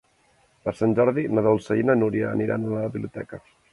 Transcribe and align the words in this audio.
Per 0.67 0.71
Sant 0.77 0.95
Jordi 0.99 1.25
na 1.39 1.43
Dolça 1.49 1.77
i 1.81 1.85
na 1.91 1.99
Núria 1.99 2.31
aniran 2.39 2.67
a 2.71 2.77
la 2.77 2.91
biblioteca. 2.97 3.45